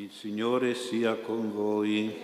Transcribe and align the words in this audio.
Il 0.00 0.12
Signore 0.12 0.76
sia 0.76 1.16
con 1.16 1.52
voi. 1.52 2.14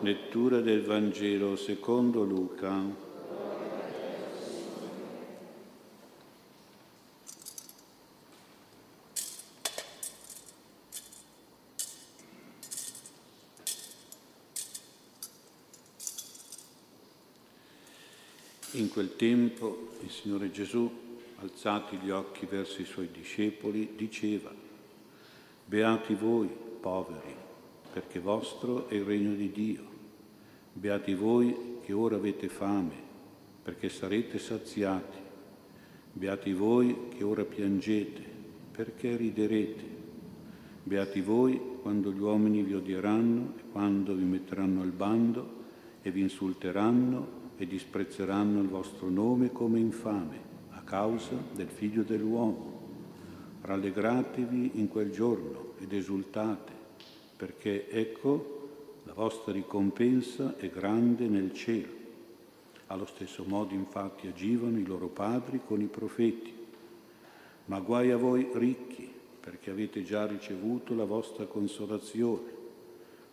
Lettura 0.00 0.58
del 0.58 0.82
Vangelo 0.82 1.54
secondo 1.54 2.24
Luca. 2.24 2.82
In 18.72 18.88
quel 18.88 19.14
tempo 19.14 19.90
il 20.00 20.10
Signore 20.10 20.50
Gesù, 20.50 20.90
alzati 21.36 21.98
gli 21.98 22.10
occhi 22.10 22.46
verso 22.46 22.80
i 22.80 22.84
suoi 22.84 23.08
discepoli, 23.12 23.92
diceva, 23.94 24.64
Beati 25.66 26.14
voi, 26.14 26.48
poveri, 26.80 27.34
perché 27.90 28.18
vostro 28.18 28.86
è 28.88 28.94
il 28.94 29.04
regno 29.04 29.34
di 29.34 29.50
Dio. 29.50 29.82
Beati 30.72 31.14
voi 31.14 31.78
che 31.82 31.94
ora 31.94 32.16
avete 32.16 32.48
fame, 32.48 32.94
perché 33.62 33.88
sarete 33.88 34.38
saziati. 34.38 35.18
Beati 36.12 36.52
voi 36.52 37.08
che 37.16 37.24
ora 37.24 37.44
piangete, 37.44 38.22
perché 38.72 39.16
riderete. 39.16 39.84
Beati 40.82 41.22
voi 41.22 41.58
quando 41.80 42.12
gli 42.12 42.20
uomini 42.20 42.62
vi 42.62 42.74
odieranno 42.74 43.54
e 43.56 43.62
quando 43.72 44.14
vi 44.14 44.24
metteranno 44.24 44.82
al 44.82 44.90
bando 44.90 45.62
e 46.02 46.10
vi 46.10 46.20
insulteranno 46.20 47.42
e 47.56 47.66
disprezzeranno 47.66 48.60
il 48.60 48.68
vostro 48.68 49.08
nome 49.08 49.50
come 49.50 49.78
infame 49.78 50.38
a 50.70 50.82
causa 50.82 51.36
del 51.54 51.68
figlio 51.68 52.02
dell'uomo. 52.02 52.73
Rallegratevi 53.66 54.72
in 54.74 54.88
quel 54.88 55.10
giorno 55.10 55.72
ed 55.78 55.94
esultate, 55.94 56.72
perché 57.34 57.88
ecco 57.88 58.68
la 59.04 59.14
vostra 59.14 59.54
ricompensa 59.54 60.58
è 60.58 60.68
grande 60.68 61.28
nel 61.28 61.54
cielo. 61.54 61.92
Allo 62.88 63.06
stesso 63.06 63.42
modo 63.46 63.72
infatti 63.72 64.26
agivano 64.26 64.78
i 64.78 64.84
loro 64.84 65.06
padri 65.06 65.62
con 65.66 65.80
i 65.80 65.86
profeti. 65.86 66.52
Ma 67.64 67.80
guai 67.80 68.10
a 68.10 68.18
voi 68.18 68.50
ricchi, 68.52 69.10
perché 69.40 69.70
avete 69.70 70.04
già 70.04 70.26
ricevuto 70.26 70.94
la 70.94 71.06
vostra 71.06 71.46
consolazione. 71.46 72.52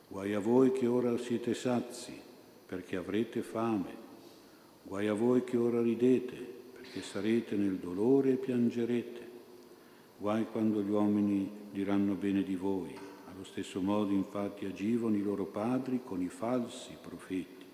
Guai 0.08 0.34
a 0.34 0.39
voi 0.39 0.72
che 0.72 0.88
ora 0.88 1.17
siete 1.17 1.53
sazi, 1.53 2.17
perché 2.66 2.95
avrete 2.95 3.41
fame. 3.41 3.95
Guai 4.84 5.08
a 5.08 5.13
voi 5.13 5.44
che 5.44 5.58
ora 5.58 5.81
ridete, 5.81 6.36
perché 6.72 7.02
sarete 7.02 7.58
nel 7.58 7.75
dolore 7.75 8.31
e 8.31 8.36
piangerete. 8.36 9.20
Guai 10.22 10.45
quando 10.45 10.81
gli 10.83 10.89
uomini 10.89 11.50
diranno 11.72 12.14
bene 12.14 12.44
di 12.44 12.55
voi. 12.55 12.95
Allo 13.33 13.44
stesso 13.44 13.81
modo 13.81 14.14
infatti 14.14 14.66
agivano 14.66 15.16
i 15.16 15.22
loro 15.23 15.45
padri 15.45 16.02
con 16.05 16.22
i 16.22 16.30
falsi 16.30 16.95
profeti. 17.02 17.66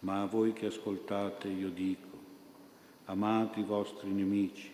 Ma 0.00 0.22
a 0.22 0.26
voi 0.26 0.52
che 0.52 0.66
ascoltate 0.66 1.48
io 1.48 1.70
dico, 1.70 2.08
amate 3.04 3.60
i 3.60 3.64
vostri 3.64 4.10
nemici, 4.10 4.70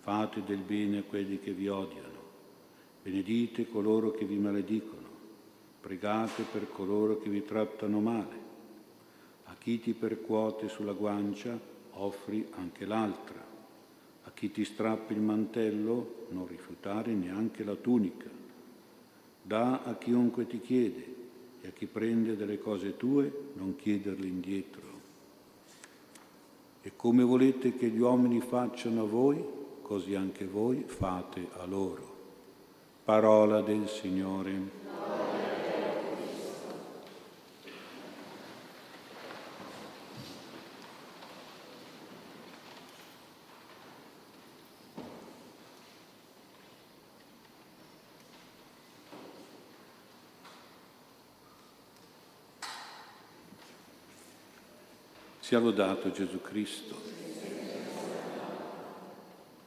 fate 0.00 0.44
del 0.44 0.60
bene 0.60 0.98
a 0.98 1.02
quelli 1.02 1.40
che 1.40 1.52
vi 1.52 1.66
odiano, 1.66 2.20
benedite 3.02 3.68
coloro 3.68 4.12
che 4.12 4.24
vi 4.24 4.36
maledicono, 4.36 5.08
pregate 5.80 6.44
per 6.52 6.68
coloro 6.70 7.18
che 7.18 7.28
vi 7.28 7.42
trattano 7.42 8.00
male 8.00 8.44
chi 9.64 9.80
ti 9.80 9.94
percuote 9.94 10.68
sulla 10.68 10.92
guancia, 10.92 11.58
offri 11.92 12.46
anche 12.56 12.84
l'altra. 12.84 13.43
A 14.24 14.30
chi 14.32 14.50
ti 14.50 14.64
strappi 14.64 15.12
il 15.12 15.20
mantello, 15.20 16.26
non 16.30 16.46
rifiutare 16.46 17.12
neanche 17.12 17.64
la 17.64 17.74
tunica. 17.74 18.28
Da 19.42 19.82
a 19.82 19.96
chiunque 19.96 20.46
ti 20.46 20.60
chiede 20.60 21.14
e 21.60 21.68
a 21.68 21.70
chi 21.70 21.86
prende 21.86 22.36
delle 22.36 22.58
cose 22.58 22.96
tue, 22.96 23.50
non 23.54 23.76
chiederle 23.76 24.26
indietro. 24.26 24.82
E 26.82 26.92
come 26.96 27.22
volete 27.22 27.74
che 27.74 27.88
gli 27.88 28.00
uomini 28.00 28.40
facciano 28.40 29.02
a 29.02 29.06
voi, 29.06 29.42
così 29.80 30.14
anche 30.14 30.46
voi 30.46 30.84
fate 30.86 31.48
a 31.58 31.64
loro. 31.64 32.12
Parola 33.04 33.60
del 33.60 33.88
Signore. 33.88 35.03
Sia 55.44 55.58
lodato 55.58 56.10
Gesù 56.10 56.40
Cristo. 56.40 56.98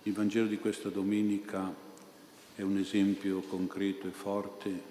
Il 0.01 0.11
Vangelo 0.11 0.47
di 0.47 0.57
questa 0.57 0.89
domenica 0.89 1.71
è 2.55 2.63
un 2.63 2.79
esempio 2.79 3.41
concreto 3.41 4.07
e 4.07 4.09
forte 4.09 4.81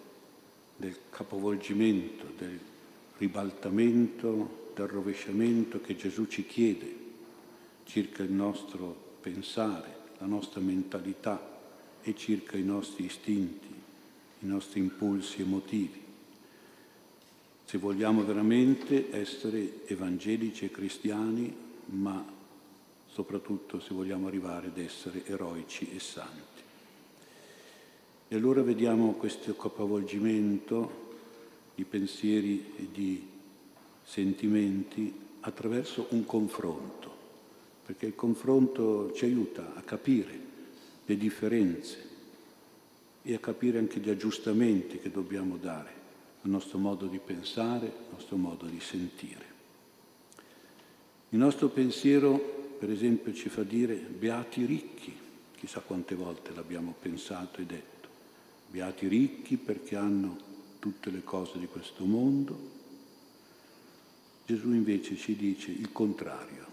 del 0.77 0.97
capovolgimento, 1.11 2.27
del 2.39 2.57
ribaltamento, 3.19 4.71
del 4.77 4.87
rovesciamento 4.87 5.81
che 5.81 5.97
Gesù 5.97 6.29
ci 6.29 6.47
chiede 6.47 6.95
circa 7.83 8.23
il 8.23 8.31
nostro 8.31 9.17
pensare, 9.21 9.93
la 10.19 10.27
nostra 10.27 10.61
mentalità 10.61 11.59
e 12.01 12.15
circa 12.15 12.57
i 12.57 12.63
nostri 12.63 13.07
istinti, 13.07 13.75
i 14.39 14.47
nostri 14.47 14.79
impulsi 14.79 15.41
emotivi 15.41 16.06
se 17.67 17.79
vogliamo 17.79 18.25
veramente 18.25 19.11
essere 19.11 19.87
evangelici 19.87 20.65
e 20.65 20.71
cristiani, 20.71 21.53
ma 21.87 22.25
soprattutto 23.09 23.81
se 23.81 23.93
vogliamo 23.93 24.29
arrivare 24.29 24.69
ad 24.69 24.79
essere 24.79 25.27
eroici 25.27 25.91
e 25.93 25.99
santi. 25.99 26.63
E 28.29 28.37
allora 28.37 28.63
vediamo 28.63 29.15
questo 29.15 29.57
capovolgimento 29.57 31.05
di 31.75 31.83
pensieri 31.83 32.73
e 32.77 32.89
di 32.93 33.27
sentimenti 34.05 35.13
attraverso 35.41 36.07
un 36.11 36.25
confronto, 36.25 37.11
perché 37.85 38.07
il 38.07 38.15
confronto 38.15 39.13
ci 39.13 39.25
aiuta 39.25 39.75
a 39.75 39.81
capire 39.81 40.39
le 41.05 41.17
differenze 41.17 42.09
e 43.23 43.35
a 43.35 43.41
capire 43.41 43.79
anche 43.79 43.99
gli 43.99 44.09
aggiustamenti 44.09 44.99
che 44.99 45.11
dobbiamo 45.11 45.57
dare 45.57 45.96
il 46.47 46.53
nostro 46.53 46.79
modo 46.79 47.07
di 47.07 47.19
pensare, 47.19 47.87
il 47.87 48.13
nostro 48.13 48.37
modo 48.37 48.67
di 48.67 48.81
sentire. 48.81 49.55
Il 51.31 51.39
nostro 51.39 51.69
pensiero, 51.69 52.39
per 52.79 52.89
esempio, 52.89 53.35
ci 53.35 53.49
fa 53.49 53.65
dire 53.65 53.97
beati 53.97 54.65
ricchi, 54.65 55.15
chissà 55.57 55.81
quante 55.81 56.15
volte 56.15 56.55
l'abbiamo 56.55 56.95
pensato 56.99 57.61
e 57.61 57.67
detto, 57.67 58.09
beati 58.69 59.09
ricchi 59.09 59.57
perché 59.57 59.97
hanno 59.97 60.39
tutte 60.79 61.11
le 61.11 61.25
cose 61.25 61.59
di 61.59 61.67
questo 61.67 62.05
mondo. 62.05 62.75
Gesù 64.47 64.71
invece 64.73 65.17
ci 65.17 65.35
dice 65.35 65.73
il 65.73 65.91
contrario, 65.91 66.65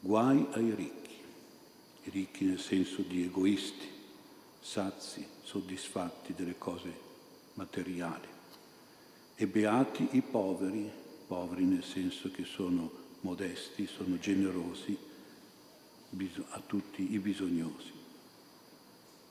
guai 0.00 0.46
ai 0.50 0.74
ricchi, 0.74 1.14
i 2.04 2.10
ricchi 2.10 2.44
nel 2.44 2.60
senso 2.60 3.00
di 3.00 3.22
egoisti, 3.22 3.88
sazi, 4.60 5.26
soddisfatti 5.42 6.34
delle 6.34 6.58
cose 6.58 7.08
materiali 7.54 8.38
e 9.40 9.46
beati 9.46 10.06
i 10.10 10.20
poveri, 10.20 10.86
poveri 11.26 11.64
nel 11.64 11.82
senso 11.82 12.30
che 12.30 12.44
sono 12.44 12.90
modesti, 13.20 13.86
sono 13.86 14.18
generosi 14.18 14.94
a 16.50 16.60
tutti 16.60 17.14
i 17.14 17.18
bisognosi. 17.18 17.90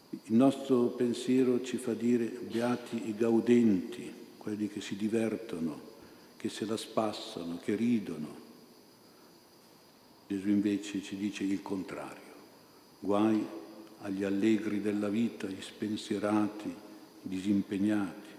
Il 0.09 0.33
nostro 0.33 0.85
pensiero 0.87 1.61
ci 1.61 1.77
fa 1.77 1.93
dire 1.93 2.25
beati 2.25 3.07
i 3.07 3.15
gaudenti, 3.15 4.11
quelli 4.39 4.67
che 4.67 4.81
si 4.81 4.95
divertono, 4.95 5.79
che 6.37 6.49
se 6.49 6.65
la 6.65 6.77
spassano, 6.77 7.59
che 7.63 7.75
ridono. 7.75 8.35
Gesù 10.27 10.47
invece 10.47 11.03
ci 11.03 11.17
dice 11.17 11.43
il 11.43 11.61
contrario, 11.61 12.33
guai 12.97 13.45
agli 13.99 14.23
allegri 14.23 14.81
della 14.81 15.09
vita, 15.09 15.45
gli 15.45 15.61
spensierati, 15.61 16.73
disimpegnati 17.21 18.29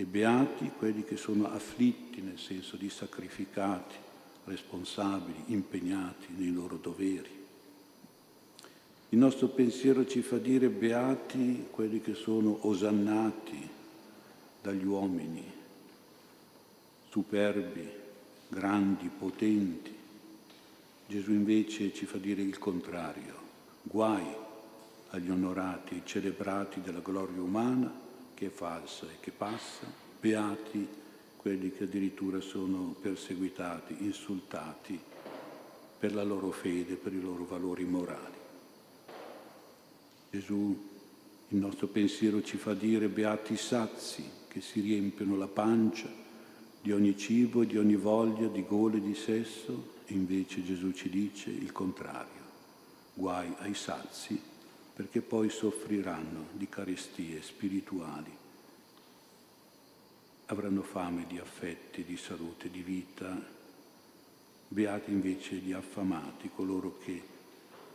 e 0.00 0.04
beati 0.04 0.70
quelli 0.78 1.02
che 1.02 1.16
sono 1.16 1.50
afflitti 1.50 2.20
nel 2.20 2.38
senso 2.38 2.76
di 2.76 2.88
sacrificati, 2.88 3.96
responsabili, 4.44 5.42
impegnati 5.46 6.28
nei 6.36 6.52
loro 6.52 6.76
doveri. 6.76 7.46
Il 9.08 9.18
nostro 9.18 9.48
pensiero 9.48 10.06
ci 10.06 10.22
fa 10.22 10.38
dire 10.38 10.68
beati 10.68 11.66
quelli 11.72 12.00
che 12.00 12.14
sono 12.14 12.58
osannati 12.68 13.68
dagli 14.62 14.84
uomini, 14.84 15.42
superbi, 17.10 17.90
grandi, 18.46 19.08
potenti. 19.08 19.92
Gesù 21.08 21.32
invece 21.32 21.92
ci 21.92 22.06
fa 22.06 22.18
dire 22.18 22.42
il 22.42 22.58
contrario, 22.58 23.34
guai 23.82 24.26
agli 25.10 25.30
onorati 25.30 25.96
e 25.96 26.02
celebrati 26.04 26.80
della 26.82 27.00
gloria 27.00 27.42
umana 27.42 28.06
che 28.38 28.46
è 28.46 28.50
falsa 28.50 29.06
e 29.06 29.16
che 29.18 29.32
passa, 29.32 29.92
beati 30.20 30.86
quelli 31.36 31.72
che 31.72 31.84
addirittura 31.84 32.40
sono 32.40 32.94
perseguitati, 33.00 33.96
insultati 34.04 34.96
per 35.98 36.14
la 36.14 36.22
loro 36.22 36.52
fede, 36.52 36.94
per 36.94 37.12
i 37.12 37.20
loro 37.20 37.44
valori 37.44 37.82
morali. 37.82 38.36
Gesù, 40.30 40.88
il 41.48 41.58
nostro 41.58 41.88
pensiero 41.88 42.40
ci 42.40 42.58
fa 42.58 42.74
dire 42.74 43.08
beati 43.08 43.56
sazi 43.56 44.22
che 44.46 44.60
si 44.60 44.82
riempiono 44.82 45.36
la 45.36 45.48
pancia 45.48 46.08
di 46.80 46.92
ogni 46.92 47.18
cibo, 47.18 47.64
di 47.64 47.76
ogni 47.76 47.96
voglia, 47.96 48.46
di 48.46 48.64
gole, 48.64 49.00
di 49.00 49.16
sesso, 49.16 49.94
e 50.06 50.14
invece 50.14 50.62
Gesù 50.62 50.92
ci 50.92 51.10
dice 51.10 51.50
il 51.50 51.72
contrario, 51.72 52.42
guai 53.14 53.52
ai 53.58 53.74
sazi 53.74 54.40
perché 54.98 55.20
poi 55.20 55.48
soffriranno 55.48 56.48
di 56.54 56.68
carestie 56.68 57.40
spirituali, 57.40 58.36
avranno 60.46 60.82
fame 60.82 61.24
di 61.28 61.38
affetti, 61.38 62.02
di 62.02 62.16
salute, 62.16 62.68
di 62.68 62.82
vita, 62.82 63.40
beati 64.66 65.12
invece 65.12 65.54
gli 65.54 65.70
affamati, 65.70 66.50
coloro 66.52 66.98
che 66.98 67.22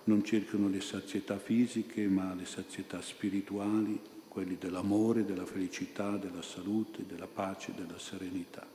non 0.05 0.23
cercano 0.23 0.69
le 0.69 0.79
sazietà 0.79 1.37
fisiche 1.37 2.07
ma 2.07 2.33
le 2.33 2.45
sazietà 2.45 3.01
spirituali, 3.01 3.99
quelli 4.29 4.55
dell'amore, 4.57 5.25
della 5.25 5.45
felicità, 5.45 6.15
della 6.15 6.41
salute, 6.41 7.05
della 7.05 7.27
pace, 7.27 7.73
della 7.75 7.99
serenità. 7.99 8.65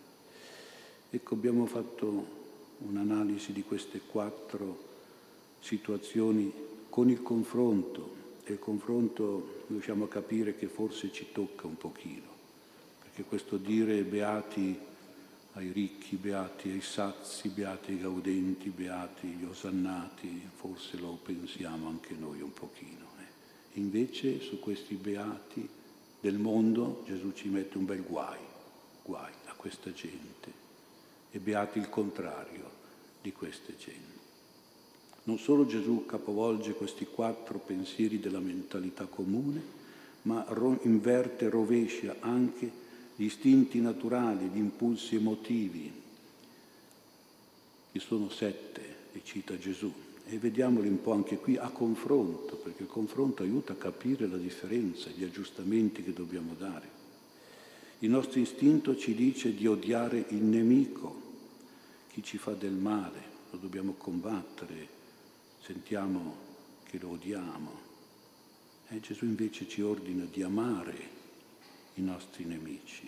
Ecco, 1.09 1.33
abbiamo 1.33 1.65
fatto 1.65 2.27
un'analisi 2.81 3.55
di 3.55 3.63
queste 3.63 4.03
quattro 4.07 4.85
situazioni 5.61 6.53
con 6.91 7.09
il 7.09 7.23
confronto 7.23 8.17
il 8.53 8.59
confronto 8.59 9.65
riusciamo 9.69 10.05
a 10.05 10.09
capire 10.09 10.57
che 10.57 10.67
forse 10.67 11.13
ci 11.13 11.27
tocca 11.33 11.67
un 11.67 11.77
pochino, 11.77 12.27
perché 13.01 13.25
questo 13.25 13.57
dire 13.57 14.03
beati 14.03 14.79
ai 15.55 15.73
ricchi, 15.73 16.17
beati 16.17 16.71
ai 16.71 16.81
sazi, 16.81 17.49
beati 17.49 17.93
ai 17.93 18.01
gaudenti, 18.01 18.69
beati 18.69 19.27
agli 19.27 19.45
osannati, 19.45 20.49
forse 20.55 20.97
lo 20.99 21.19
pensiamo 21.23 21.89
anche 21.89 22.15
noi 22.15 22.41
un 22.41 22.53
pochino. 22.53 23.07
Eh. 23.19 23.79
Invece 23.81 24.41
su 24.41 24.61
questi 24.61 24.95
beati 24.95 25.69
del 26.21 26.39
mondo 26.39 27.03
Gesù 27.07 27.33
ci 27.33 27.49
mette 27.49 27.77
un 27.79 27.85
bel 27.87 28.03
guai, 28.03 28.39
guai 29.03 29.33
a 29.47 29.55
questa 29.55 29.93
gente 29.93 30.67
e 31.31 31.39
beati 31.39 31.79
il 31.79 31.89
contrario 31.89 32.71
di 33.21 33.33
queste 33.33 33.77
gente. 33.77 34.28
Non 35.29 35.39
solo 35.39 35.67
Gesù 35.67 36.07
capovolge 36.07 36.73
questi 36.73 37.05
quattro 37.05 37.59
pensieri 37.59 38.19
della 38.19 38.41
mentalità 38.41 39.05
comune, 39.05 39.61
ma 40.23 40.47
inverte, 40.85 41.51
rovescia 41.51 42.17
anche 42.21 42.71
gli 43.15 43.25
istinti 43.25 43.79
naturali, 43.83 44.47
gli 44.47 44.57
impulsi 44.57 45.17
emotivi, 45.17 45.93
che 47.93 48.01
sono 48.01 48.31
sette, 48.31 48.81
e 49.13 49.21
cita 49.23 49.59
Gesù. 49.59 49.93
E 50.25 50.39
vediamoli 50.39 50.89
un 50.89 51.03
po' 51.03 51.13
anche 51.13 51.37
qui 51.37 51.59
a 51.59 51.69
confronto, 51.69 52.57
perché 52.57 52.85
il 52.85 52.89
confronto 52.89 53.43
aiuta 53.43 53.75
a 53.75 53.77
capire 53.77 54.27
la 54.27 54.39
differenza, 54.39 55.11
gli 55.11 55.25
aggiustamenti 55.25 56.03
che 56.03 56.15
dobbiamo 56.15 56.55
dare. 56.57 56.89
Il 57.99 58.09
nostro 58.09 58.41
istinto 58.41 58.97
ci 58.97 59.15
dice 59.15 59.55
di 59.55 59.67
odiare 59.67 60.25
il 60.29 60.43
nemico, 60.43 61.21
chi 62.13 62.23
ci 62.23 62.39
fa 62.39 62.53
del 62.53 62.73
male, 62.73 63.21
lo 63.51 63.59
dobbiamo 63.59 63.93
combattere, 63.93 64.97
sentiamo 65.61 66.37
che 66.85 66.99
lo 66.99 67.11
odiamo. 67.11 67.87
E 68.89 69.01
Gesù 69.01 69.25
invece 69.27 69.69
ci 69.69 69.83
ordina 69.83 70.25
di 70.25 70.43
amare 70.43 71.17
i 71.95 72.03
nostri 72.03 72.45
nemici, 72.45 73.07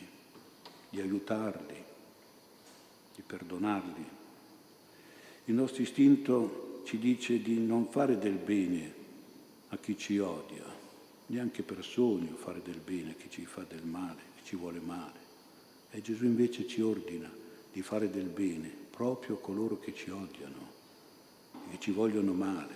di 0.90 1.00
aiutarli, 1.00 1.82
di 3.14 3.22
perdonarli. 3.22 4.04
Il 5.46 5.54
nostro 5.54 5.82
istinto 5.82 6.82
ci 6.84 6.98
dice 6.98 7.40
di 7.40 7.58
non 7.58 7.88
fare 7.88 8.18
del 8.18 8.36
bene 8.36 8.94
a 9.68 9.78
chi 9.78 9.96
ci 9.96 10.18
odia, 10.18 10.64
neanche 11.26 11.62
per 11.62 11.84
sogno 11.84 12.36
fare 12.36 12.60
del 12.62 12.80
bene 12.80 13.12
a 13.12 13.14
chi 13.14 13.30
ci 13.30 13.46
fa 13.46 13.62
del 13.62 13.84
male, 13.84 14.20
chi 14.36 14.44
ci 14.44 14.56
vuole 14.56 14.80
male. 14.80 15.18
E 15.90 16.02
Gesù 16.02 16.24
invece 16.24 16.66
ci 16.66 16.82
ordina 16.82 17.30
di 17.72 17.82
fare 17.82 18.10
del 18.10 18.28
bene 18.28 18.68
proprio 18.90 19.36
a 19.36 19.40
coloro 19.40 19.78
che 19.78 19.94
ci 19.94 20.10
odiano 20.10 20.79
che 21.70 21.78
ci 21.78 21.92
vogliono 21.92 22.32
male. 22.32 22.74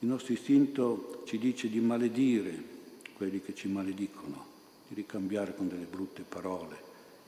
Il 0.00 0.08
nostro 0.08 0.34
istinto 0.34 1.22
ci 1.24 1.38
dice 1.38 1.70
di 1.70 1.80
maledire 1.80 2.74
quelli 3.14 3.40
che 3.40 3.54
ci 3.54 3.68
maledicono, 3.68 4.44
di 4.88 4.94
ricambiare 4.94 5.54
con 5.54 5.68
delle 5.68 5.86
brutte 5.86 6.22
parole 6.22 6.76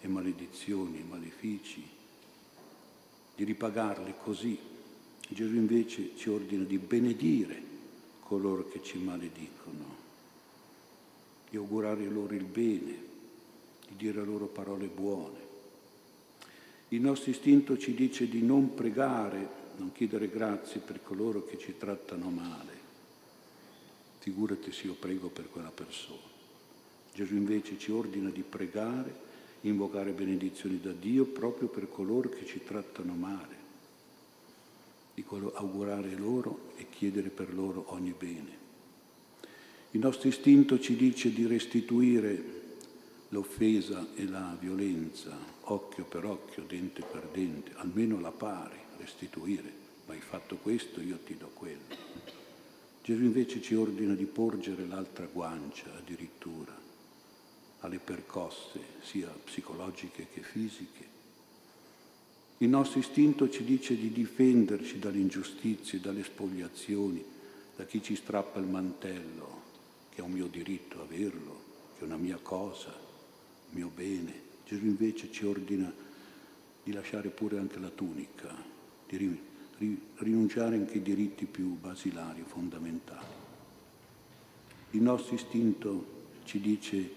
e 0.01 0.09
maledizioni 0.09 0.99
e 0.99 1.05
malefici, 1.09 1.83
di 3.35 3.45
ripagarli 3.45 4.15
così. 4.23 4.59
Gesù 5.31 5.55
invece 5.55 6.13
ci 6.17 6.29
ordina 6.29 6.65
di 6.65 6.79
benedire 6.79 7.63
coloro 8.21 8.69
che 8.69 8.83
ci 8.83 8.99
maledicono, 8.99 9.97
di 11.49 11.57
augurare 11.57 12.05
loro 12.05 12.35
il 12.35 12.45
bene, 12.45 13.07
di 13.89 13.97
dire 13.97 14.23
loro 14.25 14.47
parole 14.47 14.87
buone. 14.87 15.47
Il 16.89 17.01
nostro 17.01 17.31
istinto 17.31 17.79
ci 17.79 17.95
dice 17.95 18.29
di 18.29 18.43
non 18.43 18.75
pregare 18.75 19.67
non 19.79 19.93
chiedere 19.93 20.29
grazie 20.29 20.81
per 20.81 21.03
coloro 21.03 21.45
che 21.45 21.59
ci 21.59 21.77
trattano 21.79 22.29
male. 22.31 22.87
Figurati 24.19 24.73
se 24.73 24.87
io 24.87 24.95
prego 24.95 25.29
per 25.29 25.49
quella 25.51 25.71
persona. 25.71 26.27
Gesù 27.15 27.35
invece 27.35 27.79
ci 27.79 27.91
ordina 27.91 28.31
di 28.31 28.43
pregare, 28.43 29.27
invocare 29.63 30.13
benedizioni 30.13 30.81
da 30.81 30.93
Dio 30.93 31.25
proprio 31.25 31.69
per 31.69 31.89
coloro 31.89 32.29
che 32.29 32.45
ci 32.45 32.63
trattano 32.63 33.15
male, 33.15 33.57
di 35.15 35.25
augurare 35.29 36.15
loro 36.15 36.73
e 36.77 36.87
chiedere 36.91 37.31
per 37.31 37.53
loro 37.55 37.87
ogni 37.89 38.15
bene. 38.17 38.57
Il 39.93 40.01
nostro 40.01 40.29
istinto 40.29 40.79
ci 40.79 40.97
dice 40.97 41.33
di 41.33 41.47
restituire 41.47 42.58
l'offesa 43.29 44.09
e 44.15 44.27
la 44.27 44.57
violenza, 44.59 45.37
occhio 45.63 46.05
per 46.05 46.25
occhio, 46.25 46.65
dente 46.65 47.03
per 47.03 47.29
dente, 47.33 47.73
almeno 47.77 48.19
la 48.21 48.31
pari 48.31 48.79
restituire, 48.97 49.71
ma 50.07 50.15
hai 50.15 50.21
fatto 50.21 50.57
questo, 50.57 51.01
io 51.01 51.19
ti 51.19 51.37
do 51.37 51.51
quello. 51.53 51.97
Gesù 53.03 53.23
invece 53.23 53.61
ci 53.61 53.75
ordina 53.75 54.15
di 54.15 54.25
porgere 54.25 54.87
l'altra 54.87 55.27
guancia 55.27 55.95
addirittura 55.97 56.77
alle 57.81 57.99
percosse, 57.99 58.81
sia 59.03 59.29
psicologiche 59.29 60.27
che 60.33 60.41
fisiche. 60.41 61.07
Il 62.59 62.69
nostro 62.69 62.99
istinto 62.99 63.49
ci 63.49 63.63
dice 63.63 63.97
di 63.97 64.11
difenderci 64.11 64.99
dalle 64.99 65.19
ingiustizie, 65.19 66.01
dalle 66.01 66.25
spogliazioni, 66.25 67.25
da 67.77 67.85
chi 67.85 68.03
ci 68.03 68.17
strappa 68.17 68.59
il 68.59 68.67
mantello, 68.67 69.63
che 70.11 70.21
è 70.21 70.25
un 70.25 70.33
mio 70.33 70.49
diritto 70.49 71.01
averlo, 71.01 71.63
che 71.97 72.03
è 72.03 72.05
una 72.05 72.17
mia 72.17 72.39
cosa, 72.43 72.93
mio 73.71 73.91
bene. 73.95 74.47
Gesù 74.65 74.85
invece 74.85 75.31
ci 75.31 75.47
ordina 75.47 75.93
di 76.83 76.93
lasciare 76.93 77.29
pure 77.29 77.59
anche 77.59 77.79
la 77.79 77.91
tunica, 77.91 78.55
di 79.07 79.39
rinunciare 80.17 80.77
anche 80.77 80.95
ai 80.95 81.03
diritti 81.03 81.47
più 81.47 81.79
basilari, 81.79 82.43
fondamentali. 82.47 83.27
Il 84.91 85.03
nostro 85.03 85.35
istinto 85.35 86.17
ci 86.45 86.61
dice 86.61 87.11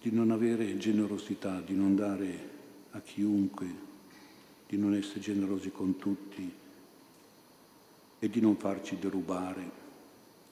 di 0.00 0.10
non 0.10 0.30
avere 0.30 0.76
generosità, 0.78 1.60
di 1.60 1.74
non 1.74 1.96
dare 1.96 2.50
a 2.90 3.00
chiunque, 3.00 3.66
di 4.68 4.76
non 4.76 4.94
essere 4.94 5.20
generosi 5.20 5.70
con 5.70 5.96
tutti 5.96 6.52
e 8.18 8.28
di 8.28 8.40
non 8.40 8.56
farci 8.56 8.98
derubare. 8.98 9.86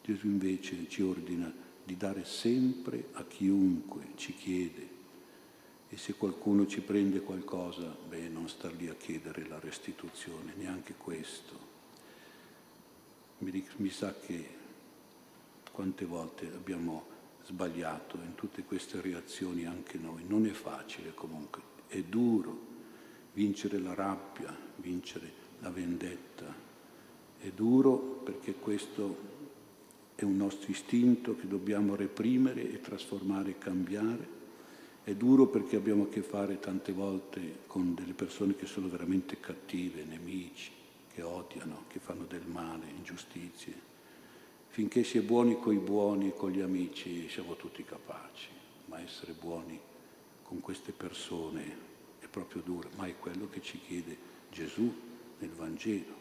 Gesù 0.02 0.26
invece 0.26 0.88
ci 0.88 1.02
ordina 1.02 1.52
di 1.84 1.96
dare 1.96 2.24
sempre 2.24 3.08
a 3.12 3.24
chiunque 3.24 4.08
ci 4.16 4.34
chiede 4.34 4.95
e 5.96 5.98
se 5.98 6.12
qualcuno 6.12 6.66
ci 6.66 6.82
prende 6.82 7.22
qualcosa, 7.22 7.86
beh, 7.86 8.28
non 8.28 8.50
star 8.50 8.74
lì 8.74 8.86
a 8.86 8.94
chiedere 8.94 9.48
la 9.48 9.58
restituzione, 9.58 10.52
neanche 10.54 10.92
questo. 10.92 11.58
Mi, 13.38 13.88
sa 13.88 14.14
che 14.14 14.46
quante 15.72 16.04
volte 16.04 16.48
abbiamo 16.48 17.06
sbagliato 17.44 18.18
in 18.18 18.34
tutte 18.34 18.64
queste 18.64 19.00
reazioni 19.00 19.64
anche 19.64 19.96
noi. 19.96 20.24
Non 20.26 20.44
è 20.44 20.50
facile 20.50 21.14
comunque, 21.14 21.62
è 21.86 22.02
duro 22.02 22.58
vincere 23.32 23.78
la 23.78 23.94
rabbia, 23.94 24.54
vincere 24.76 25.32
la 25.60 25.70
vendetta. 25.70 26.54
È 27.38 27.48
duro 27.52 27.96
perché 28.22 28.52
questo 28.52 29.16
è 30.14 30.24
un 30.24 30.36
nostro 30.36 30.70
istinto 30.70 31.36
che 31.36 31.48
dobbiamo 31.48 31.96
reprimere 31.96 32.70
e 32.70 32.82
trasformare 32.82 33.50
e 33.52 33.58
cambiare 33.58 34.35
è 35.06 35.14
duro 35.14 35.46
perché 35.46 35.76
abbiamo 35.76 36.02
a 36.02 36.08
che 36.08 36.20
fare 36.20 36.58
tante 36.58 36.90
volte 36.90 37.58
con 37.68 37.94
delle 37.94 38.12
persone 38.12 38.56
che 38.56 38.66
sono 38.66 38.88
veramente 38.88 39.38
cattive, 39.38 40.02
nemici, 40.02 40.72
che 41.14 41.22
odiano, 41.22 41.84
che 41.86 42.00
fanno 42.00 42.24
del 42.24 42.44
male, 42.44 42.86
ingiustizie. 42.88 43.72
finché 44.66 45.04
si 45.04 45.16
è 45.18 45.22
buoni 45.22 45.60
con 45.60 45.74
i 45.74 45.78
buoni 45.78 46.30
e 46.30 46.34
con 46.34 46.50
gli 46.50 46.60
amici 46.60 47.28
siamo 47.28 47.54
tutti 47.54 47.84
capaci, 47.84 48.48
ma 48.86 49.00
essere 49.00 49.32
buoni 49.32 49.78
con 50.42 50.60
queste 50.60 50.90
persone 50.90 51.62
è 52.18 52.26
proprio 52.26 52.62
duro, 52.62 52.88
ma 52.96 53.06
è 53.06 53.14
quello 53.16 53.48
che 53.48 53.62
ci 53.62 53.78
chiede 53.86 54.16
Gesù 54.50 54.92
nel 55.38 55.50
Vangelo. 55.50 56.14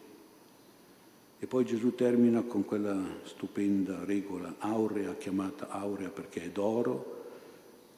E 1.40 1.46
poi 1.48 1.64
Gesù 1.64 1.92
termina 1.96 2.42
con 2.42 2.64
quella 2.64 2.96
stupenda 3.24 4.04
regola 4.04 4.54
aurea, 4.58 5.16
chiamata 5.16 5.70
aurea 5.70 6.08
perché 6.08 6.44
è 6.44 6.50
d'oro, 6.50 7.15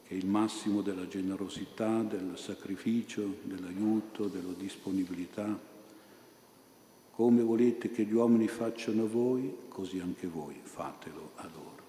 è 0.09 0.15
il 0.15 0.25
massimo 0.25 0.81
della 0.81 1.07
generosità, 1.07 2.01
del 2.01 2.33
sacrificio, 2.35 3.41
dell'aiuto, 3.43 4.25
della 4.25 4.53
disponibilità. 4.57 5.55
Come 7.11 7.43
volete 7.43 7.91
che 7.91 8.05
gli 8.05 8.13
uomini 8.13 8.47
facciano 8.47 9.03
a 9.03 9.07
voi, 9.07 9.55
così 9.67 9.99
anche 9.99 10.25
voi 10.25 10.59
fatelo 10.63 11.33
a 11.35 11.47
loro. 11.53 11.83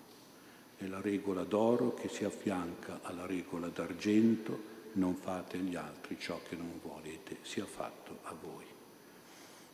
È 0.76 0.86
la 0.86 1.00
regola 1.00 1.44
d'oro 1.44 1.94
che 1.94 2.08
si 2.08 2.24
affianca 2.24 3.00
alla 3.00 3.24
regola 3.24 3.68
d'argento, 3.68 4.68
non 4.92 5.14
fate 5.14 5.56
agli 5.56 5.76
altri 5.76 6.18
ciò 6.18 6.38
che 6.46 6.56
non 6.56 6.78
volete 6.82 7.38
sia 7.40 7.64
fatto 7.64 8.18
a 8.24 8.34
voi. 8.38 8.66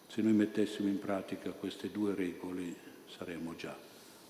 Se 0.07 0.23
noi 0.23 0.35
mettessimo 0.35 0.87
in 0.87 1.00
pratica 1.00 1.50
queste 1.50 1.91
due 1.91 2.15
regole 2.15 2.76
saremmo 3.07 3.57
già 3.57 3.76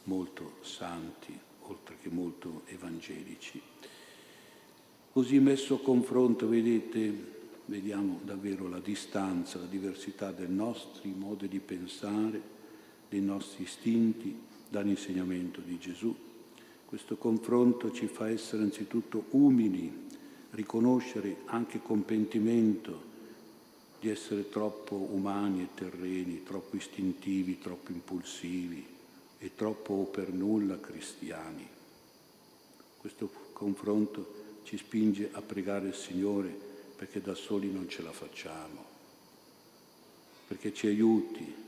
molto 0.05 0.57
santi, 0.63 1.39
oltre 1.65 1.99
che 2.01 2.09
molto 2.09 2.63
evangelici. 2.65 3.61
Così 5.17 5.39
messo 5.39 5.77
a 5.77 5.81
confronto, 5.81 6.47
vedete, 6.47 7.11
vediamo 7.65 8.21
davvero 8.23 8.69
la 8.69 8.81
distanza, 8.81 9.59
la 9.59 9.65
diversità 9.65 10.31
dei 10.31 10.47
nostri 10.47 11.09
modi 11.09 11.49
di 11.49 11.59
pensare, 11.59 12.39
dei 13.09 13.23
nostri 13.23 13.63
istinti 13.63 14.39
dall'insegnamento 14.69 15.63
di 15.63 15.79
Gesù. 15.79 16.15
Questo 16.85 17.17
confronto 17.17 17.91
ci 17.93 18.09
fa 18.09 18.29
essere 18.29 18.65
anzitutto 18.65 19.25
umili, 19.31 19.91
riconoscere 20.51 21.37
anche 21.47 21.81
con 21.81 22.05
pentimento 22.05 23.01
di 23.99 24.11
essere 24.11 24.51
troppo 24.51 24.97
umani 24.97 25.63
e 25.63 25.69
terreni, 25.73 26.43
troppo 26.43 26.77
istintivi, 26.77 27.57
troppo 27.57 27.91
impulsivi 27.91 28.85
e 29.39 29.51
troppo 29.55 30.11
per 30.13 30.31
nulla 30.31 30.79
cristiani. 30.79 31.67
Questo 32.99 33.31
confronto 33.55 34.45
ci 34.67 34.77
spinge 34.77 35.31
a 35.33 35.41
pregare 35.43 35.87
il 35.87 35.95
Signore 35.95 36.53
perché 36.97 37.21
da 37.21 37.37
soli 37.37 37.71
non 37.71 37.89
ce 37.89 38.03
la 38.03 38.11
facciamo, 38.11 38.85
perché 40.49 40.75
ci 40.75 40.89
aiuti. 40.89 41.65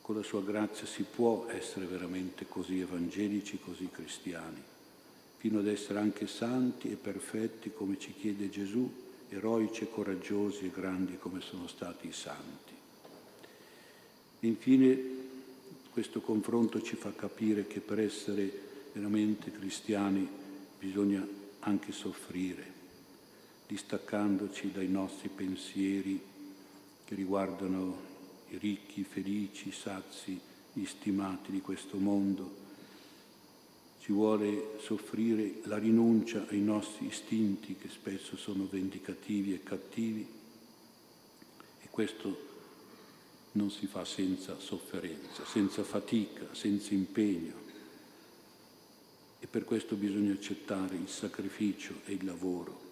Con 0.00 0.14
la 0.16 0.22
sua 0.22 0.40
grazia 0.42 0.86
si 0.86 1.02
può 1.02 1.46
essere 1.50 1.86
veramente 1.86 2.46
così 2.46 2.78
evangelici, 2.78 3.58
così 3.58 3.90
cristiani, 3.90 4.62
fino 5.38 5.58
ad 5.58 5.66
essere 5.66 5.98
anche 5.98 6.28
santi 6.28 6.88
e 6.90 6.94
perfetti 6.94 7.72
come 7.72 7.98
ci 7.98 8.14
chiede 8.14 8.48
Gesù 8.48 8.88
eroici 9.28 9.82
e 9.82 9.90
coraggiosi 9.90 10.66
e 10.66 10.70
grandi 10.70 11.18
come 11.18 11.40
sono 11.40 11.66
stati 11.66 12.06
i 12.06 12.12
santi. 12.12 12.74
Infine 14.40 15.16
questo 15.90 16.20
confronto 16.20 16.80
ci 16.80 16.94
fa 16.94 17.12
capire 17.12 17.66
che 17.66 17.80
per 17.80 17.98
essere 17.98 18.50
veramente 18.92 19.50
cristiani 19.50 20.26
bisogna 20.78 21.37
anche 21.60 21.92
soffrire, 21.92 22.72
distaccandoci 23.66 24.72
dai 24.72 24.88
nostri 24.88 25.28
pensieri 25.28 26.20
che 27.04 27.14
riguardano 27.14 28.06
i 28.50 28.58
ricchi, 28.58 29.04
felici, 29.04 29.72
sazi, 29.72 30.40
gli 30.72 30.84
stimati 30.84 31.50
di 31.50 31.60
questo 31.60 31.96
mondo 31.98 32.66
ci 34.08 34.14
vuole 34.14 34.78
soffrire 34.80 35.60
la 35.64 35.76
rinuncia 35.76 36.46
ai 36.48 36.60
nostri 36.60 37.08
istinti 37.08 37.76
che 37.76 37.90
spesso 37.90 38.38
sono 38.38 38.66
vendicativi 38.66 39.52
e 39.52 39.62
cattivi 39.62 40.26
e 41.82 41.88
questo 41.90 42.46
non 43.52 43.70
si 43.70 43.86
fa 43.86 44.06
senza 44.06 44.58
sofferenza, 44.58 45.44
senza 45.44 45.82
fatica, 45.82 46.46
senza 46.52 46.94
impegno. 46.94 47.67
Per 49.50 49.64
questo 49.64 49.96
bisogna 49.96 50.32
accettare 50.32 50.96
il 50.96 51.08
sacrificio 51.08 52.00
e 52.04 52.12
il 52.12 52.24
lavoro 52.24 52.86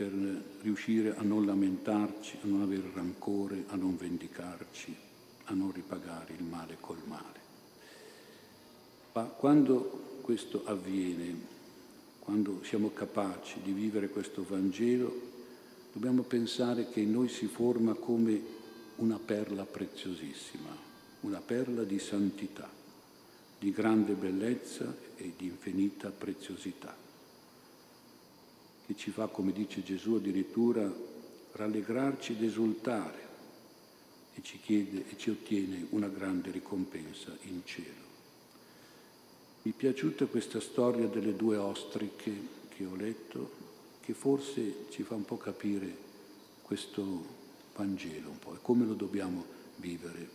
per 0.00 0.10
riuscire 0.62 1.14
a 1.14 1.20
non 1.20 1.44
lamentarci, 1.44 2.38
a 2.42 2.46
non 2.46 2.62
avere 2.62 2.90
rancore, 2.94 3.64
a 3.66 3.76
non 3.76 3.98
vendicarci, 3.98 4.96
a 5.44 5.52
non 5.52 5.70
ripagare 5.72 6.32
il 6.38 6.42
male 6.42 6.78
col 6.80 7.02
male. 7.04 7.38
Ma 9.12 9.24
quando 9.24 10.18
questo 10.22 10.62
avviene, 10.64 11.34
quando 12.18 12.64
siamo 12.64 12.92
capaci 12.94 13.60
di 13.62 13.72
vivere 13.72 14.08
questo 14.08 14.42
Vangelo, 14.48 15.12
dobbiamo 15.92 16.22
pensare 16.22 16.88
che 16.88 17.00
in 17.00 17.10
noi 17.10 17.28
si 17.28 17.46
forma 17.46 17.92
come 17.92 18.40
una 18.96 19.18
perla 19.18 19.64
preziosissima, 19.64 20.74
una 21.20 21.40
perla 21.40 21.82
di 21.82 21.98
santità, 21.98 22.79
di 23.60 23.72
grande 23.72 24.14
bellezza 24.14 24.96
e 25.16 25.34
di 25.36 25.44
infinita 25.44 26.08
preziosità, 26.08 26.96
che 28.86 28.96
ci 28.96 29.10
fa, 29.10 29.26
come 29.26 29.52
dice 29.52 29.82
Gesù 29.82 30.14
addirittura, 30.14 30.90
rallegrarci 31.52 32.32
ed 32.32 32.42
esultare 32.42 33.28
e 34.32 34.40
ci 34.42 34.58
chiede 34.60 35.04
e 35.10 35.18
ci 35.18 35.28
ottiene 35.28 35.88
una 35.90 36.08
grande 36.08 36.50
ricompensa 36.50 37.36
in 37.42 37.60
cielo. 37.66 38.08
Mi 39.62 39.72
è 39.72 39.74
piaciuta 39.74 40.24
questa 40.24 40.58
storia 40.58 41.06
delle 41.06 41.36
due 41.36 41.58
ostriche 41.58 42.32
che 42.70 42.86
ho 42.86 42.96
letto, 42.96 43.52
che 44.00 44.14
forse 44.14 44.86
ci 44.88 45.02
fa 45.02 45.16
un 45.16 45.26
po' 45.26 45.36
capire 45.36 45.94
questo 46.62 47.38
Vangelo 47.74 48.30
un 48.30 48.38
po' 48.38 48.54
e 48.54 48.58
come 48.62 48.86
lo 48.86 48.94
dobbiamo 48.94 49.44
vivere. 49.76 50.28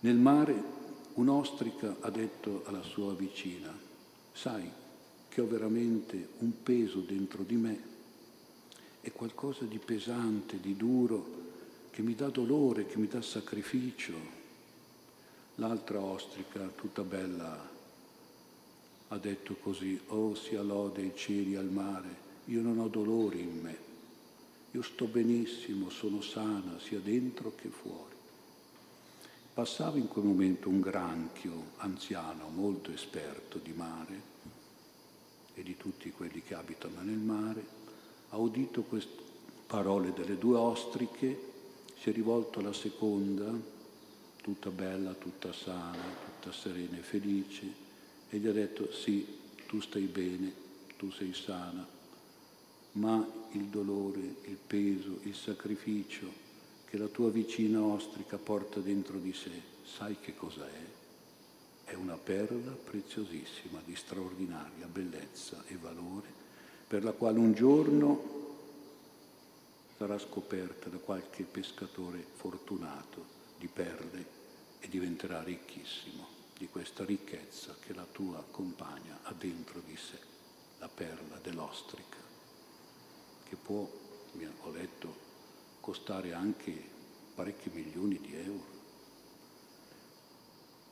Nel 0.00 0.16
mare 0.16 0.79
un'ostrica 1.20 1.96
ha 2.00 2.10
detto 2.10 2.62
alla 2.66 2.82
sua 2.82 3.14
vicina, 3.14 3.76
sai 4.32 4.68
che 5.28 5.40
ho 5.40 5.46
veramente 5.46 6.28
un 6.38 6.62
peso 6.62 7.00
dentro 7.00 7.42
di 7.42 7.56
me, 7.56 7.80
è 9.00 9.12
qualcosa 9.12 9.64
di 9.64 9.78
pesante, 9.78 10.60
di 10.60 10.76
duro, 10.76 11.38
che 11.90 12.02
mi 12.02 12.14
dà 12.14 12.28
dolore, 12.28 12.86
che 12.86 12.98
mi 12.98 13.06
dà 13.06 13.20
sacrificio, 13.22 14.38
L'altra 15.56 16.00
ostrica, 16.00 16.66
tutta 16.74 17.02
bella, 17.02 17.68
ha 19.08 19.18
detto 19.18 19.56
così, 19.56 20.00
oh 20.06 20.34
sia 20.34 20.62
lode 20.62 21.02
ai 21.02 21.12
cieli 21.14 21.54
al 21.54 21.66
mare, 21.66 22.08
io 22.46 22.62
non 22.62 22.78
ho 22.78 22.88
dolori 22.88 23.40
in 23.40 23.60
me, 23.60 23.76
io 24.70 24.80
sto 24.80 25.04
benissimo, 25.04 25.90
sono 25.90 26.22
sana 26.22 26.78
sia 26.78 26.98
dentro 26.98 27.52
che 27.54 27.68
fuori. 27.68 28.09
Passava 29.52 29.98
in 29.98 30.08
quel 30.08 30.24
momento 30.24 30.68
un 30.68 30.80
granchio 30.80 31.72
anziano, 31.78 32.48
molto 32.48 32.92
esperto 32.92 33.58
di 33.58 33.72
mare 33.72 34.28
e 35.54 35.62
di 35.62 35.76
tutti 35.76 36.10
quelli 36.12 36.42
che 36.42 36.54
abitano 36.54 37.00
nel 37.02 37.18
mare, 37.18 37.64
ha 38.30 38.36
udito 38.36 38.82
queste 38.82 39.22
parole 39.66 40.12
delle 40.12 40.38
due 40.38 40.56
ostriche, 40.56 41.48
si 41.98 42.10
è 42.10 42.12
rivolto 42.12 42.60
alla 42.60 42.72
seconda 42.72 43.52
tutta 44.40 44.70
bella, 44.70 45.12
tutta 45.14 45.52
sana, 45.52 46.02
tutta 46.24 46.52
serena 46.52 46.96
e 46.96 47.02
felice, 47.02 47.72
e 48.30 48.38
gli 48.38 48.46
ha 48.46 48.52
detto 48.52 48.90
sì, 48.92 49.26
tu 49.66 49.80
stai 49.80 50.06
bene, 50.06 50.52
tu 50.96 51.10
sei 51.10 51.34
sana, 51.34 51.86
ma 52.92 53.26
il 53.52 53.64
dolore, 53.64 54.36
il 54.44 54.58
peso, 54.64 55.18
il 55.24 55.34
sacrificio 55.34 56.48
che 56.90 56.98
la 56.98 57.06
tua 57.06 57.30
vicina 57.30 57.80
ostrica 57.80 58.36
porta 58.36 58.80
dentro 58.80 59.16
di 59.18 59.32
sé, 59.32 59.52
sai 59.84 60.16
che 60.20 60.34
cosa 60.34 60.66
è? 60.66 61.88
È 61.88 61.94
una 61.94 62.16
perla 62.16 62.72
preziosissima, 62.72 63.80
di 63.84 63.94
straordinaria 63.94 64.86
bellezza 64.86 65.62
e 65.68 65.76
valore, 65.80 66.26
per 66.88 67.04
la 67.04 67.12
quale 67.12 67.38
un 67.38 67.52
giorno 67.52 68.38
sarà 69.96 70.18
scoperta 70.18 70.88
da 70.88 70.96
qualche 70.96 71.44
pescatore 71.44 72.24
fortunato 72.34 73.24
di 73.56 73.68
perle 73.68 74.38
e 74.80 74.88
diventerà 74.88 75.44
ricchissimo 75.44 76.26
di 76.58 76.66
questa 76.66 77.04
ricchezza 77.04 77.76
che 77.78 77.94
la 77.94 78.06
tua 78.10 78.44
compagna 78.50 79.20
ha 79.22 79.32
dentro 79.32 79.80
di 79.86 79.96
sé, 79.96 80.18
la 80.78 80.88
perla 80.88 81.38
dell'ostrica, 81.40 82.18
che 83.48 83.54
può, 83.54 83.88
ho 84.62 84.70
letto, 84.72 85.29
costare 85.80 86.32
anche 86.32 86.72
parecchi 87.34 87.70
milioni 87.72 88.18
di 88.20 88.34
euro. 88.34 88.78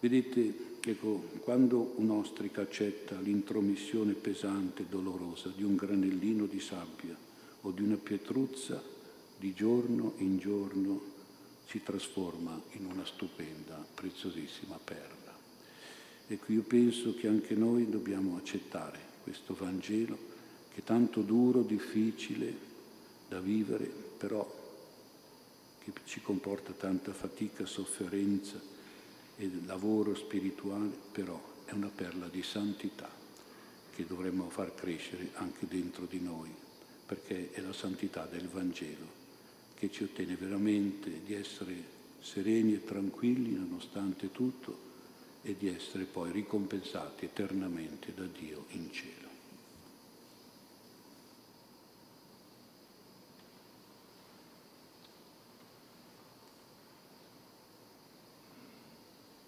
Vedete, 0.01 0.77
ecco, 0.81 1.25
quando 1.41 1.95
un'ostrica 1.97 2.63
accetta 2.63 3.19
l'intromissione 3.19 4.13
pesante 4.13 4.83
e 4.83 4.87
dolorosa 4.89 5.53
di 5.55 5.65
un 5.65 5.75
granellino 5.75 6.47
di 6.47 6.61
sabbia 6.61 7.17
o 7.63 7.71
di 7.71 7.83
una 7.83 7.97
pietruzza, 7.97 8.81
di 9.37 9.53
giorno 9.55 10.15
in 10.19 10.39
giorno 10.39 11.17
si 11.67 11.83
trasforma 11.83 12.61
in 12.73 12.87
una 12.87 13.05
stupenda, 13.05 13.85
preziosissima 13.95 14.79
perla. 14.83 15.37
Ecco, 16.29 16.53
io 16.53 16.63
penso 16.63 17.15
che 17.15 17.27
anche 17.27 17.55
noi 17.55 17.89
dobbiamo 17.91 18.37
accettare 18.37 18.99
questo 19.23 19.55
Vangelo 19.55 20.17
che 20.73 20.81
è 20.81 20.85
tanto 20.85 21.23
duro, 21.23 21.63
difficile 21.63 22.55
da 23.29 23.41
vivere, 23.41 23.85
però 23.85 24.58
che 25.93 26.03
ci 26.05 26.21
comporta 26.21 26.73
tanta 26.73 27.13
fatica, 27.13 27.67
sofferenza 27.67 28.61
e 29.37 29.51
lavoro 29.67 30.15
spirituale, 30.15 30.91
però 31.13 31.41
è 31.65 31.73
una 31.73 31.91
perla 31.95 32.29
di 32.29 32.43
santità 32.43 33.11
che 33.95 34.07
dovremmo 34.07 34.49
far 34.49 34.75
crescere 34.75 35.31
anche 35.35 35.67
dentro 35.67 36.07
di 36.07 36.21
noi, 36.21 36.55
perché 37.07 37.51
è 37.53 37.61
la 37.61 37.73
santità 37.73 38.27
del 38.27 38.49
Vangelo 38.49 39.17
che 39.75 39.91
ci 39.93 40.03
ottiene 40.03 40.35
veramente 40.35 41.23
di 41.25 41.35
essere 41.35 41.75
sereni 42.21 42.75
e 42.75 42.85
tranquilli 42.85 43.55
nonostante 43.55 44.33
tutto 44.33 44.87
e 45.43 45.57
di 45.57 45.69
essere 45.69 46.05
poi 46.05 46.33
ricompensati 46.33 47.27
eternamente 47.27 48.13
da 48.13 48.25
Dio 48.25 48.65